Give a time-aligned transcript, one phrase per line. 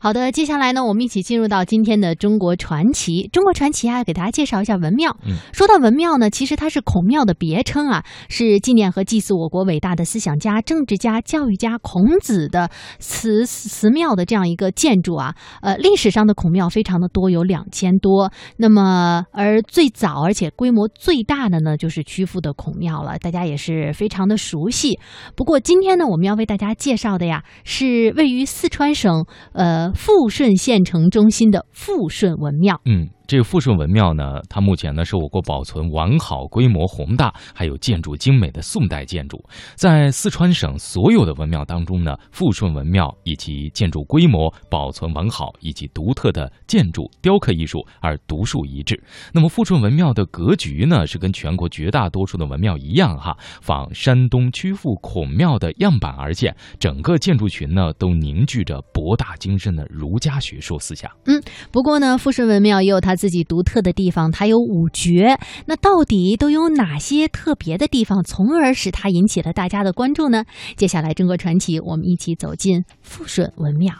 [0.00, 3.28] 好的，接下来呢，我们一起进入到今天的中国传奇。
[3.32, 5.16] 中国传奇啊，给大家介绍一下文庙。
[5.26, 15.34] 嗯，说到文庙呢，其实它是孔庙的别称啊，是纪念和祭祀我国伟大的思想家、政治家、教育家孔子的祠祠庙的这样一个建筑啊。
[15.62, 18.30] 呃，历史上的孔庙非常的多，有两千多。
[18.56, 25.00] 那么，而最早而且规模最大的呢，就是曲阜的孔庙了，大家也是非常的熟悉。
[25.34, 29.87] 不过今天呢，我们要为大家介绍的呀，是位于四川省呃。
[29.94, 33.08] 富顺县城中心的富顺文庙，嗯。
[33.28, 39.38] 这个富顺文庙呢，它目前呢是我国保存完好、规模宏大，还有建筑精美的宋代建筑。
[39.74, 48.98] 在四川省所有的文庙当中呢，富顺文庙以其建筑规模、保存完好以及独特的建筑雕刻艺术而独树一帜。
[49.34, 61.10] 那么富顺文庙的格局呢，是跟全国绝大多数的文庙一样哈，仿山东曲阜孔庙的样板而建，整个建筑群呢都凝聚着博大精深的儒家学说思想。
[61.26, 61.38] 嗯，
[61.70, 63.17] 不过呢，富顺文庙也有它。
[63.18, 70.44] 自己独特的地方，它有五绝，那到底都有哪些特别的地方，从而使它引起了大家的关注呢？
[70.76, 73.92] 接下来，中国传奇，我们一起走进富顺文庙。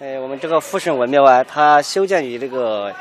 [0.00, 2.92] 哎，我们这个富顺文庙啊，它修建于这个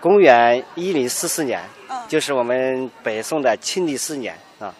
[0.00, 1.62] 公元一零四四年，
[2.08, 4.74] 就是我们北宋的庆历四年啊。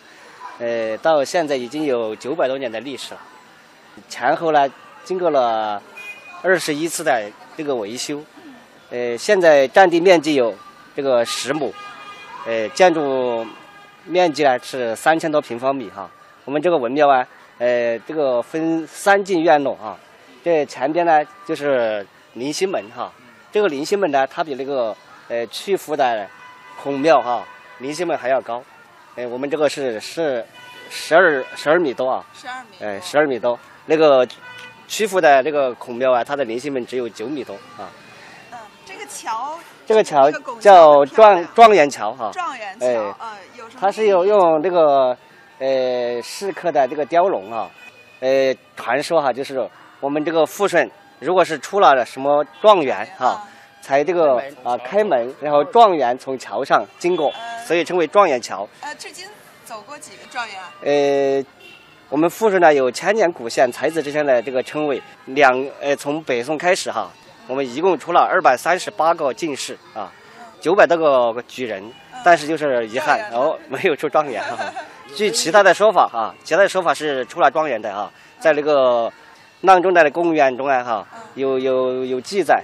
[0.58, 3.20] 呃，到现在已经有九百多年的历史了，
[4.08, 4.68] 前后呢，
[5.04, 5.80] 经过了
[6.42, 8.22] 二十一次的这个维修。
[8.90, 10.52] 呃，现在占地面积有
[10.96, 11.72] 这个十亩，
[12.44, 13.46] 呃，建筑
[14.04, 16.10] 面积呢是三千多平方米哈。
[16.44, 17.24] 我们这个文庙啊，
[17.58, 19.96] 呃，这个分三进院落啊。
[20.42, 23.12] 这前边呢就是棂星门哈。
[23.52, 24.96] 这个棂星门呢，它比那个
[25.28, 26.28] 呃曲阜的
[26.82, 27.46] 孔庙哈
[27.80, 28.60] 棂星门还要高。
[29.14, 30.44] 呃，我们这个是是
[30.90, 32.26] 十二十二米多啊。
[32.34, 32.84] 十二米。
[32.84, 33.56] 哎，十二米多。
[33.86, 34.26] 那个
[34.88, 37.88] 曲阜的那个孔庙啊，它的棂星门只有九米多啊。
[39.10, 40.30] 桥，这个桥
[40.60, 42.30] 叫状状元桥哈。
[42.32, 43.80] 状元桥，呃，有什么？
[43.80, 45.16] 它是有用这个
[45.58, 47.68] 呃石刻的这个雕龙啊，
[48.20, 50.88] 呃，传说哈，就是我们这个富顺，
[51.18, 53.44] 如果是出了什么状元哈，
[53.82, 57.32] 才这个啊开门，然后状元从桥上经过，
[57.66, 58.66] 所以称为状元桥。
[58.80, 59.26] 呃，至今
[59.64, 60.56] 走过几个状元？
[61.42, 61.44] 呃，
[62.08, 67.10] 我们富顺呢有千年古县才子之乡的这个称谓，两呃从北宋开始哈。
[67.50, 70.12] 我们一共出了二百三十八个进士啊，
[70.60, 71.82] 九百多个举人，
[72.24, 74.40] 但是就是遗憾， 然后没有出状元。
[75.16, 78.08] 据其他的说法哈，其他的说法是出了状元的哈，
[78.38, 79.12] 在那个
[79.62, 82.62] 阆中的公园中啊哈，有有有记载，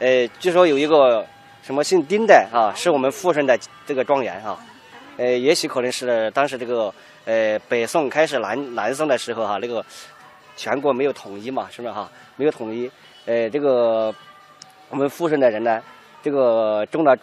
[0.00, 1.24] 呃，据说有一个
[1.62, 4.58] 什么姓丁的啊，是我们富顺的这个状元哈，
[5.16, 6.92] 呃，也许可能是当时这个
[7.24, 9.82] 呃北宋开始南南宋的时候哈，那个
[10.58, 12.06] 全国没有统一嘛，是不是哈？
[12.36, 12.90] 没有统一，
[13.24, 14.14] 呃，这个。
[14.88, 15.82] 我们富顺的人呢，
[16.22, 17.16] 这个中了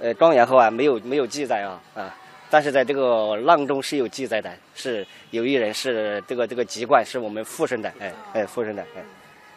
[0.00, 2.14] 呃状元后啊，没有没有记载啊啊，
[2.48, 9.02] 但是在这个阆中是有记载的，是有一人是这个这个籍贯是我们富顺的，哎哎富顺的哎。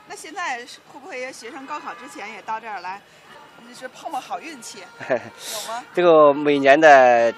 [0.07, 0.57] 那现在
[0.91, 2.99] 会不会学生高考之前也到这儿来，
[3.69, 4.79] 就是碰碰好运气？
[5.07, 5.15] 有
[5.71, 5.83] 吗？
[5.93, 7.33] 这个每年的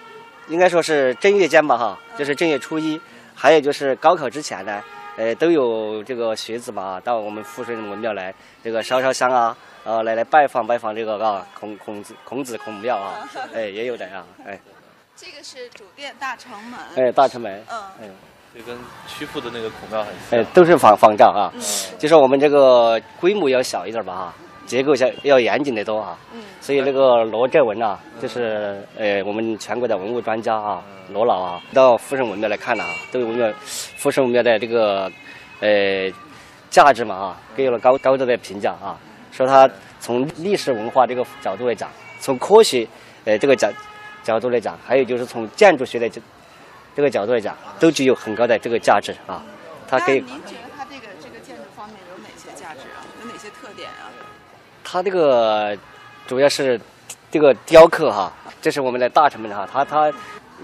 [0.48, 3.00] 应该说是正月间吧哈，就是正月初一，
[3.36, 4.82] 还有就是高考之前呢，
[5.18, 9.56] 呃都有这个学子嘛到我们富顺文庙来这个烧烧香啊。
[9.84, 14.58] 啊，来来拜访拜访这个啊，孔孔子孔子孔庙啊， 哎，也有的啊，哎。
[15.14, 16.80] 这个是主殿大城门。
[16.96, 17.62] 哎，大城门。
[17.70, 17.82] 嗯。
[18.02, 18.10] 哎，
[18.56, 20.40] 这跟曲阜的那个孔庙很像。
[20.40, 21.52] 哎，都是仿仿照啊。
[21.54, 21.62] 嗯。
[22.00, 24.34] 就说我们这个规模要小一点吧哈，
[24.66, 26.18] 结构要要严谨的多啊。
[26.34, 26.42] 嗯。
[26.62, 30.82] 所以那个罗振文啊，就是呃我们全国的文物专家啊，
[31.12, 33.52] 罗老啊，到富顺文庙来看了啊，对文庙
[33.98, 35.12] 富顺文庙的这个
[35.60, 36.10] 呃
[36.70, 38.98] 价值嘛啊，给予了高高度的评价啊。
[39.32, 39.70] 说他
[40.00, 42.88] 从历史文化这个角度来讲，从科学
[43.26, 43.70] 呃这个角
[44.24, 46.22] 角度来讲，还有就是从建筑学的这
[46.96, 49.44] 这个角度来讲，都具有很高的这个价值啊。
[49.86, 50.22] 它可以。
[50.22, 53.04] 您觉得它这个这个建筑方面有哪些价值啊？
[53.20, 54.08] 有哪些特点啊？
[54.94, 55.76] 它这个
[56.28, 56.80] 主要是
[57.32, 58.32] 这个雕刻哈，
[58.62, 60.14] 这是我们的大城门哈，它它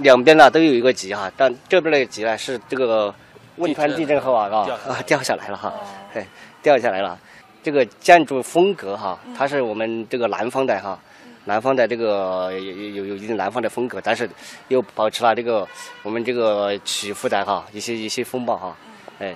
[0.02, 3.12] 两边呢都有一个脊哈，但这边的脊呢是这个
[3.56, 4.48] 汶川地震后啊
[4.88, 5.74] 啊掉下来了哈，
[6.14, 6.28] 哎
[6.62, 7.18] 掉下来了。
[7.64, 11.00] 这个建筑风格哈，它是我们这个南方的哈，
[11.46, 14.30] 南方的这个有有有一定南方的风格，但是
[14.68, 15.68] 又保持了这个
[16.04, 18.78] 我们这个曲阜的哈一些一些风貌哈，
[19.18, 19.36] 哎，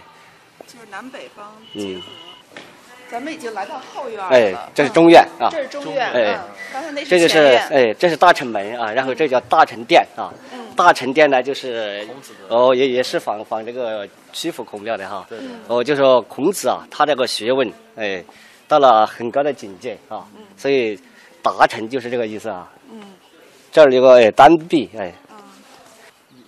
[0.67, 2.03] 就是南北方结合。
[3.13, 4.29] 咱们已经来到后院了。
[4.29, 5.47] 哎，这是中院啊。
[5.51, 6.11] 这是中院。
[6.13, 6.35] 哎，
[6.73, 7.37] 刚才那这就是
[7.69, 10.33] 哎，这是大成门啊，然后这叫大成殿啊。
[10.75, 15.23] 大成殿呢，就是孔子的哦，也也是仿仿这个曲阜孔庙的哈。
[15.29, 18.23] 对对哦，就说孔子啊，他这个学问，哎，
[18.67, 20.25] 到了很高的境界啊，
[20.57, 20.99] 所以
[21.43, 22.67] 达成就是这个意思啊。
[22.91, 22.99] 嗯
[23.71, 25.13] 这儿有个哎单臂，哎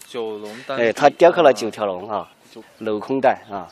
[0.08, 2.28] 九龙丹哎，他雕刻了九条龙啊，
[2.82, 3.68] 镂空带啊。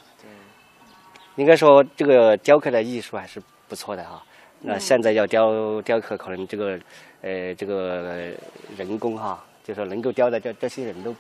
[1.36, 4.24] 应该说这个雕刻的艺术还是不错的哈。
[4.62, 6.80] 那现在要雕雕刻，可能这个
[7.22, 8.32] 呃这个
[8.78, 11.14] 人工哈，就说能够雕的这这些人都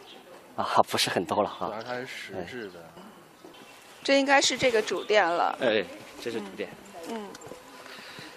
[0.55, 1.67] 啊不是很多了哈。
[1.67, 2.73] 主要它是实质的，
[4.03, 5.57] 这应该是这个主殿了。
[5.59, 5.83] 哎，
[6.21, 6.69] 这是主殿。
[7.09, 7.21] 嗯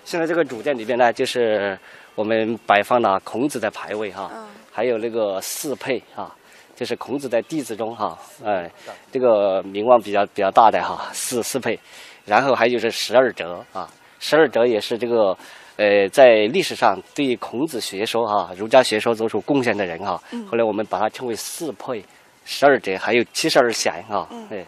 [0.05, 1.77] 现在这个主殿里边呢，就是
[2.15, 6.33] 我们摆放了孔子的牌位哈，嗯还有那个四配哈，
[6.77, 8.71] 就是孔子的弟子中哈，哎，
[9.11, 11.77] 这个名望比较比较大的哈，四四配，
[12.25, 13.91] 然后还有是十二哲啊，
[14.21, 15.37] 十二哲也是这个。
[15.79, 20.19] 呃，在历史上对孔子学说哈、儒家学说做出贡献的人哈、
[20.51, 22.03] 后来我们把它称为四配、
[22.47, 24.65] 十二哲，还有七十二贤啊，哎，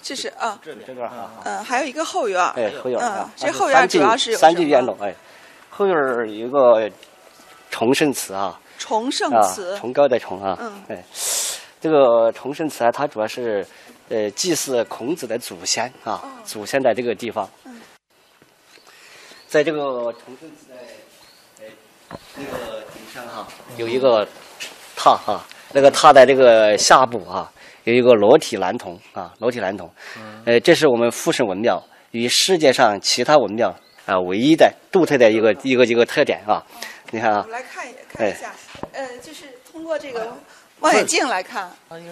[0.00, 2.42] 这是啊，这段哈，嗯，还有一个后院。
[2.52, 5.14] 哎，后院啊嗯，这后院主要是有三什么句院落，哎，
[5.68, 6.90] 后院有一个
[7.70, 11.04] 崇圣祠啊，崇圣啊祠。，崇高的崇啊，嗯哎，
[11.80, 13.66] 这个崇圣祠啊，它主要是
[14.08, 16.28] 呃祭祀孔子的祖先啊，哦。
[16.44, 17.80] 祖先的这个地方，嗯。
[19.46, 20.74] 在这个崇圣祠的
[21.60, 21.66] 呃
[22.36, 23.46] 那个顶上哈、
[23.76, 24.26] 有一个
[24.96, 27.50] 塔哈、那个塔的这个下部啊，
[27.84, 29.90] 有一个裸体男童啊，裸体男童，
[30.44, 36.62] 呃，这是我们富顺文庙与世界上其他文庙啊唯一的独特的一个一个一个特点啊，
[37.10, 37.44] 你看啊。
[37.46, 38.52] 我们，来看一看一下，
[38.92, 40.36] 呃，就是通过这个
[40.80, 41.70] 望远镜来看，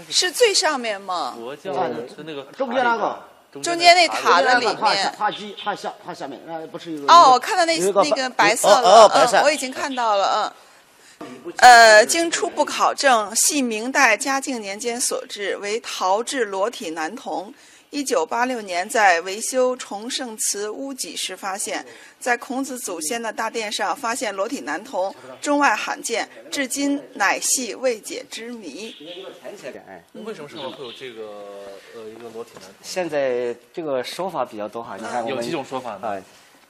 [0.08, 1.34] 是是最上面吗？
[1.36, 3.22] 佛教的是那个中间那个
[3.52, 5.14] 中中间那塔塔的里面。
[5.16, 10.52] 塔基塔下塔下面那不是有哦，我看到那那个白色哦了，嗯，我已经看到了，嗯。
[11.58, 17.54] 呃，经初步考证，系明代嘉靖年间所制，为陶制裸体男童。
[17.96, 21.82] 一九八六年在维修崇圣祠屋脊时发现，
[22.20, 28.94] 在孔子祖先的大殿上发现裸体男童，中外罕见，至今乃系未解之谜。
[29.87, 30.04] 哎。
[30.12, 32.64] 为什么上面会有这个呃一个裸体男？
[32.82, 36.06] 现在这个说法比较多哈，你看我们有几种说法呢？
[36.06, 36.22] 啊，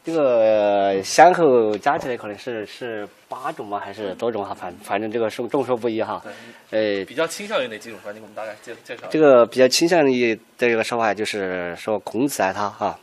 [0.07, 3.81] 这个先后加起来可能是是八种吗？
[3.85, 4.55] 还是多种哈？
[4.55, 6.23] 反反正这个众众说不一哈。
[6.71, 8.13] 呃，比较倾向于哪几种说法？
[8.13, 9.09] 你给我们大概介介绍。
[9.11, 12.97] 这个比较倾向于的一个说法就是说孔子啊，他哈，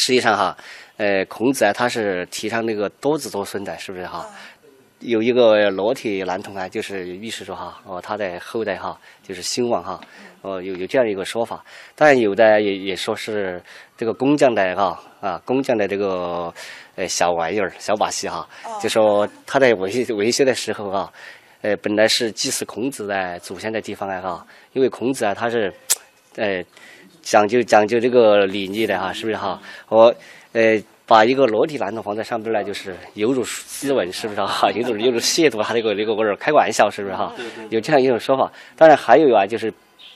[0.00, 0.56] 实际上哈，
[0.96, 4.28] 呃，孔子啊，他是提倡那个多子多孙的，是不是哈？
[5.00, 10.00] 有一个裸体男童啊，就是预示着哈，哦，他的后代哈就是兴旺哈，
[10.40, 11.62] 哦，有有这样一个说法。
[11.94, 13.62] 当然有的也也说是
[13.96, 16.52] 这个工匠的哈啊，工匠的这个
[16.94, 18.48] 呃小玩意儿、小把戏哈，
[18.80, 21.12] 就说他在维维修的时候啊，
[21.60, 25.70] 呃，本来是祭祀孔子的祖先的地方啊哈，因为孔子啊他是
[26.36, 26.64] 呃
[27.20, 29.60] 讲究讲究这个礼仪的哈，是不是哈？
[29.88, 30.14] 我
[30.52, 30.82] 呃。
[31.06, 34.68] 把一个裸体男童放在上边呢，就是有辱斯文，是不是哈？
[34.74, 37.32] 有种有种亵渎他这个这个味儿，开玩笑，是不是哈？
[37.70, 38.50] 有这样一种说法。
[38.74, 39.72] 当然还有啊，就是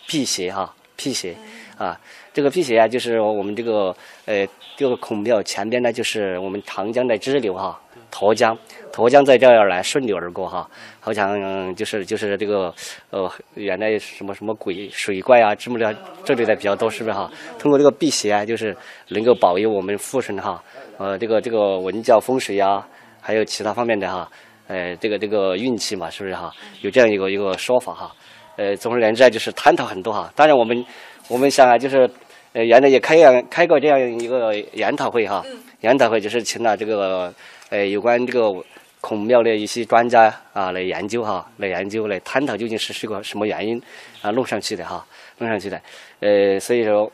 [0.08, 1.37] 辟邪哈，辟邪
[1.78, 1.98] 啊，
[2.34, 3.94] 这个辟邪啊，就是我们这个
[4.26, 4.44] 呃
[4.76, 7.81] 这个孔庙前边呢，就是我们长江的支流哈，
[8.11, 8.57] 沱江，
[8.93, 10.69] 沱江在这儿来顺流而过哈，
[10.99, 12.75] 好像、嗯就是就是这个
[13.11, 17.31] 呃原来什么什么鬼水怪啊、之类的这类的比较多，是不是哈？
[17.59, 18.77] 通过这个辟邪啊，就是
[19.09, 20.62] 能够保佑我们富顺哈，
[20.99, 22.87] 呃这个这个文教风水啊，
[23.21, 24.31] 还有其他方面的哈，
[24.67, 26.52] 呃这个这个运气嘛，是不是哈？
[26.83, 28.12] 有这样一个一个说法哈。
[28.57, 30.31] 呃，总而言之啊，就是探讨很多哈。
[30.37, 30.85] 当然，我们
[31.29, 32.11] 我们想啊，就是
[32.52, 35.43] 呃，原来也开样开过这样一个研讨会哈。
[35.81, 37.33] 研讨会就是请了这个
[37.71, 38.53] 呃有关这个
[39.00, 43.81] 孔庙的一些专家啊来研究哈，来研究来探讨究竟是是个什么原因
[44.21, 45.05] 啊弄上去的哈，
[45.39, 45.81] 弄上去的。
[46.21, 47.11] 呃，所以说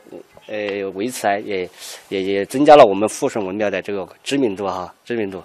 [0.47, 1.69] 呃为此啊也
[2.09, 5.41] 也也增加了我们富顺文庙的这个知名度哈，知名度。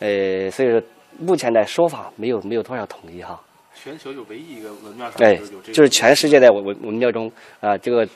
[0.00, 0.82] 呃，所以说
[1.18, 3.40] 目前的说法没有没有多少统一哈。
[3.74, 7.30] 全球有唯一一个文庙上哎有有这个，，就是全世界的文文文庙中
[7.60, 8.06] 啊、这个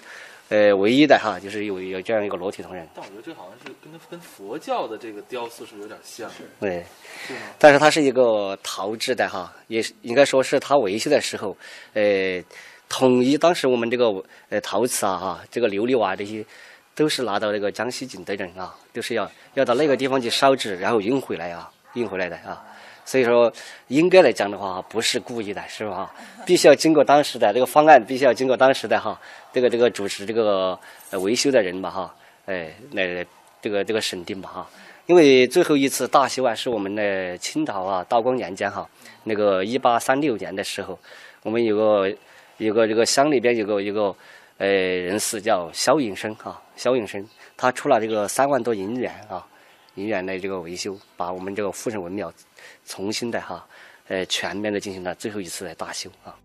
[0.51, 6.31] 呃唯一的哈，就是有有这样一个裸体铜人，但我觉得这好像是跟跟佛教的这个雕塑是有点像？
[6.61, 6.85] 对？
[7.59, 11.57] 但是它是一个陶制的哈，也是应该说是它维修的时候，
[11.95, 12.45] 呃，
[12.91, 16.45] 统一当时我们这个呃陶瓷啊哈，这个琉璃瓦这些。
[16.93, 22.63] 都是拿到那个江西景德镇啊，都是要要到那个地方去烧制，然后运回来啊，运回来的啊。
[23.11, 23.53] 所以说
[23.89, 26.15] 应该来讲的话不是故意的是吧？
[26.47, 29.21] 必须要经过当时的这个方案必须要经过当时的哈
[29.53, 30.79] 这个这个主持这个
[31.15, 32.15] 维修的人吧哈
[32.47, 33.27] 哎来
[33.61, 34.71] 这个这个审定吧哈。
[35.07, 38.89] 因为最后一次大修啊是我们的清朝啊道光年间哈
[39.25, 40.97] 那个一八三六年的时候
[41.43, 42.17] 我们有个
[42.59, 44.15] 有个这个乡里边有个有个
[44.59, 47.27] 呃人士叫肖永生哈肖永生
[47.57, 49.45] 他出了这个三万多银元啊
[49.97, 52.33] 银元来这个维修把我们这个富顺文庙
[52.85, 53.67] 重新的哈
[54.09, 56.37] 呃全面的进行了最后一次的大修啊。